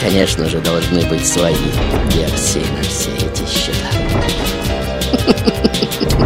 [0.00, 1.54] конечно же, должны быть свои
[2.12, 4.57] версии на все эти счета.
[5.80, 6.17] Thank you.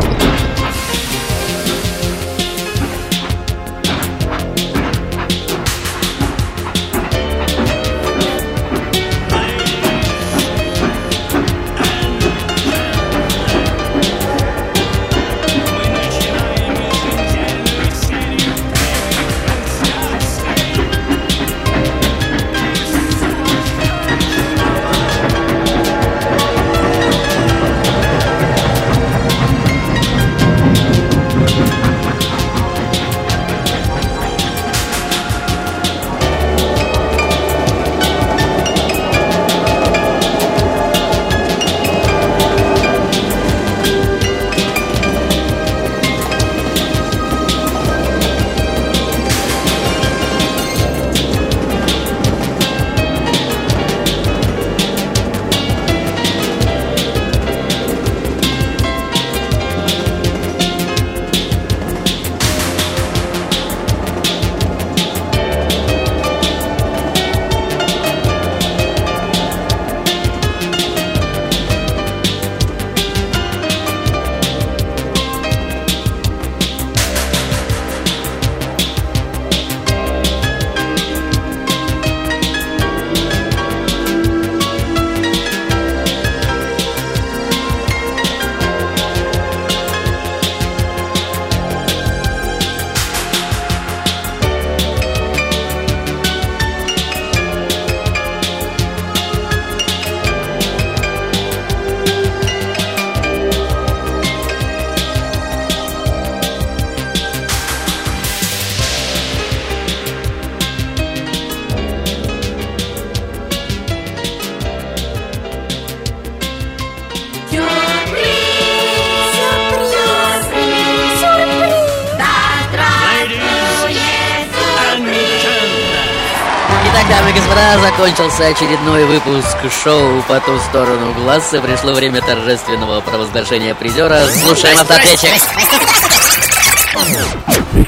[128.02, 134.26] Закончился очередной выпуск шоу «По ту сторону глаз» и пришло время торжественного провозглашения призера.
[134.26, 135.30] Слушаем автоответчик.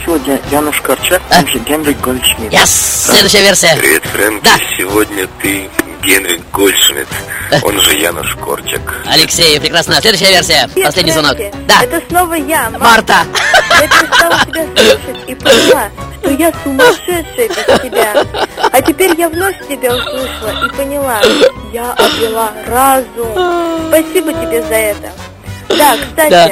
[0.05, 2.53] Сегодня Януш Корчак, он же Генри Гольдшмидт.
[2.53, 3.07] Yes!
[3.07, 3.75] Следующая версия.
[3.77, 4.45] Привет, Фрэнк.
[4.79, 5.69] Сегодня ты
[6.05, 7.09] Генри Гольдшмидт,
[7.65, 9.03] он же Януш Корчак.
[9.07, 10.01] Алексей, прекрасно.
[10.01, 10.69] Следующая версия.
[10.73, 11.37] Привет, Последний звонок.
[11.67, 11.83] Да.
[11.83, 13.25] Это снова я, Марта.
[13.81, 15.91] Я перестала тебя слушать и поняла,
[16.21, 18.15] что я сумасшедшая без тебя.
[18.75, 21.21] А теперь я вновь тебя услышала и поняла,
[21.73, 23.87] я обрела разум.
[23.87, 25.13] Спасибо тебе за это.
[25.69, 26.51] Да, кстати, Да.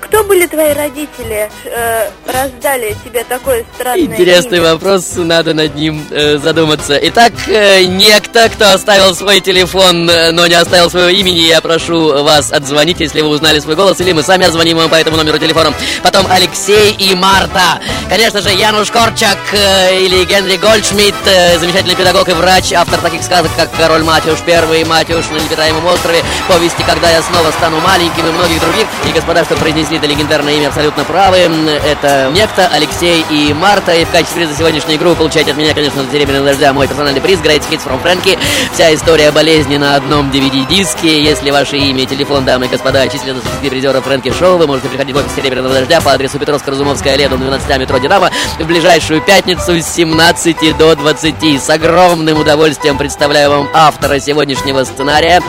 [0.00, 4.72] кто были твои родители, э, раздали тебе такое странное Интересный имя?
[4.72, 6.98] вопрос, надо над ним э, задуматься.
[7.00, 12.22] Итак, э, некто, кто оставил свой телефон, э, но не оставил своего имени, я прошу
[12.24, 15.38] вас отзвонить, если вы узнали свой голос, или мы сами отзвоним вам по этому номеру
[15.38, 15.72] телефона.
[16.02, 17.80] Потом Алексей и Марта.
[18.08, 23.22] Конечно же, Януш Корчак э, или Генри Гольдшмидт, э, замечательный педагог и врач, автор таких
[23.22, 28.26] сказок, как «Король Матюш I», «Матюш на необитаемом острове», повести «Когда я снова стану маленьким»
[28.26, 28.86] и многих других.
[29.08, 31.38] И, господа, что произнесли это легендарное имя, абсолютно правы.
[31.84, 33.94] Это некто, Алексей и Марта.
[33.94, 37.40] И в качестве за сегодняшнюю игру получаете от меня, конечно, «Серебряный дождя» мой персональный приз
[37.40, 38.38] Great Hits from Frankie.
[38.72, 41.22] Вся история болезни на одном DVD-диске.
[41.22, 44.88] Если ваше имя и телефон, дамы и господа, числятся среди призеров Фрэнки Шоу, вы можете
[44.88, 49.72] приходить в офис «Серебряного дождя» по адресу Петровско-Разумовская, Леду, 12 метро «Динамо» в ближайшую пятницу
[49.80, 51.62] с 17 до 20.
[51.62, 55.42] С огромным удовольствием представляю вам автора сегодняшнего сценария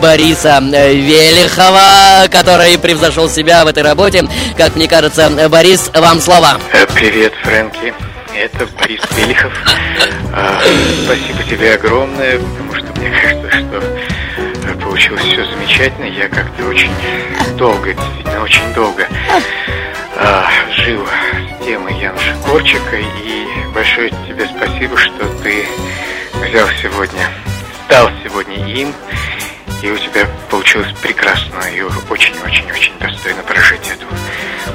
[0.00, 4.24] Бориса э, Велихова, который превзошел себя в этой работе.
[4.56, 6.58] Как мне кажется, Борис, вам слова.
[6.72, 7.94] Э, Привет, Фрэнки.
[8.34, 9.52] Это Борис Велихов.
[10.34, 10.60] А,
[11.04, 13.82] Спасибо тебе огромное, потому что мне кажется, что
[14.66, 16.06] э, получилось все замечательно.
[16.06, 16.90] Я как-то очень
[17.58, 19.06] долго, действительно очень долго
[20.16, 22.96] а, жил с темой Януша Корчика.
[22.96, 25.66] И большое тебе спасибо, что ты
[26.46, 27.28] взял сегодня,
[27.86, 28.94] стал сегодня им.
[29.82, 34.06] И у тебя получилось прекрасно и очень-очень-очень достойно прожить эту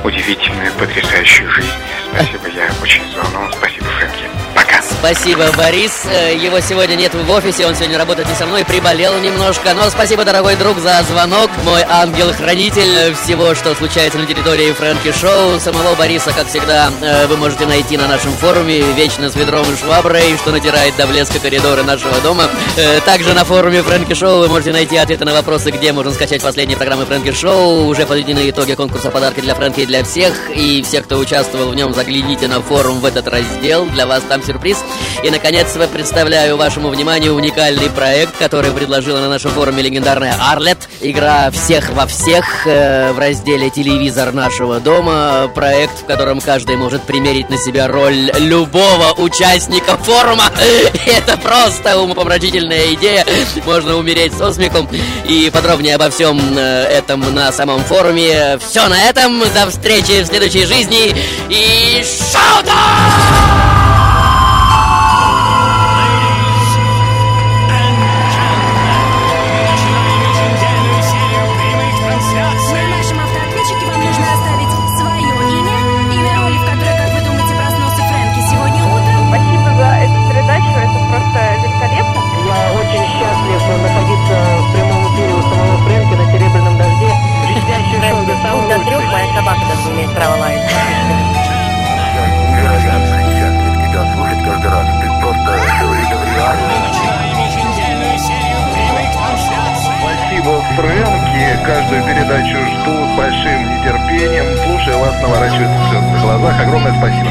[0.06, 1.72] удивительную, потрясающую жизнь.
[2.14, 3.52] Спасибо, я очень взволнован.
[3.54, 4.26] Спасибо, Фрэнки.
[4.56, 4.82] Пока.
[4.82, 6.06] Спасибо, Борис.
[6.06, 9.74] Э, Его сегодня нет в офисе, он сегодня работает не со мной, приболел немножко.
[9.74, 11.52] Но спасибо, дорогой друг, за звонок.
[11.64, 15.60] Мой ангел-хранитель всего, что случается на территории Фрэнки Шоу.
[15.60, 19.78] Самого Бориса, как всегда, э, вы можете найти на нашем форуме «Вечно с ведром и
[19.78, 22.46] шваброй», что натирает до блеска коридоры нашего дома.
[22.78, 26.42] Э, Также на форуме Фрэнки Шоу вы можете найти ответы на вопросы, где можно скачать
[26.42, 27.88] последние программы Фрэнки Шоу.
[27.88, 30.34] Уже подведены итоги конкурса «Подарки для Фрэнки и для всех».
[30.56, 33.86] И все, кто участвовал в нем, загляните на форум в этот раздел.
[33.86, 34.78] Для вас там сюрприз.
[35.24, 40.90] И, наконец, я представляю вашему вниманию уникальный проект, который предложила на нашем форуме легендарная Арлет.
[41.02, 45.52] Игра «Всех во всех» э, в разделе «Телевизор нашего дома».
[45.54, 50.46] Проект, в котором каждый может примерить на себя роль любого участника форума.
[51.06, 53.26] Это просто умопомрачительная идея.
[53.66, 54.87] Можно умереть со смехом.
[55.26, 58.58] И подробнее обо всем э, этом на самом форуме.
[58.60, 59.40] Все на этом.
[59.54, 61.16] До встречи в следующей жизни.
[61.50, 62.64] И шоу
[90.18, 90.72] даже имеет право лаять.
[92.52, 94.88] Невероятно счастлив тебя слушать каждый раз.
[95.02, 95.50] Ты просто
[96.36, 96.74] реально.
[100.00, 101.66] Спасибо, Фрэнки.
[101.66, 104.48] Каждую передачу жду с большим нетерпением.
[104.66, 106.62] Слушая вас, наворачивается все на глазах.
[106.62, 107.30] Огромное спасибо.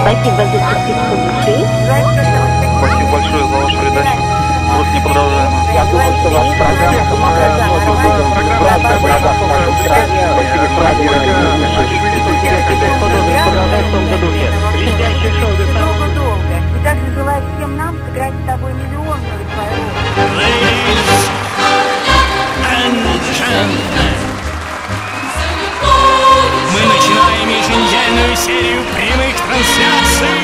[0.00, 1.56] Спасибо за частичку души.
[2.78, 4.43] Спасибо большое за вашу передачу
[4.74, 5.52] вопрос не продолжаем.
[5.74, 8.28] Я думаю, что ваша программа помогает многим людям
[8.60, 11.32] браться в городах в нашей стране, спасибо правильно и
[13.44, 14.48] продолжает в том же духе.
[14.74, 15.84] Блестящий шоу, Виктор.
[16.14, 16.56] долго.
[16.74, 19.82] И также желаю всем нам сыграть с тобой миллионную твою.
[20.38, 21.28] Ladies
[22.70, 22.96] and
[23.38, 23.94] gentlemen.
[26.72, 30.34] Мы начинаем еженедельную серию прямых трансляций.